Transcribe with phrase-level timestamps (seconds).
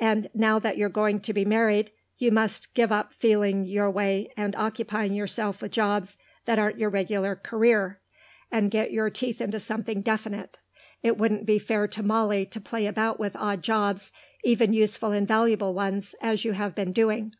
[0.00, 4.32] And now that you're going to be married, you must give up feeling your way
[4.34, 8.00] and occupying yourself with jobs that aren't your regular career,
[8.50, 10.56] and get your teeth into something definite.
[11.02, 14.12] It wouldn't be fair to Molly to play about with odd jobs,
[14.42, 17.34] even useful and valuable ones, as you have been doing.